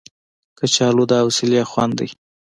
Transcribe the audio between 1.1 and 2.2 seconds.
حوصلې خوند دی